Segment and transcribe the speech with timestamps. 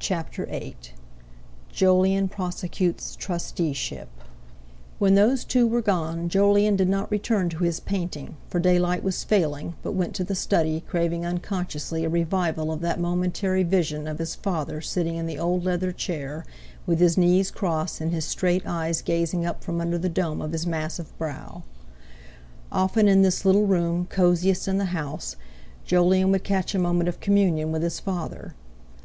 [0.00, 0.74] CHAPTER VIII
[1.70, 4.08] JOLYON PROSECUTES TRUSTEESHIP
[4.98, 9.22] When those two were gone Jolyon did not return to his painting, for daylight was
[9.22, 14.18] failing, but went to the study, craving unconsciously a revival of that momentary vision of
[14.18, 16.44] his father sitting in the old leather chair
[16.84, 20.50] with his knees crossed and his straight eyes gazing up from under the dome of
[20.50, 21.62] his massive brow.
[22.72, 25.36] Often in this little room, cosiest in the house,
[25.84, 28.56] Jolyon would catch a moment of communion with his father.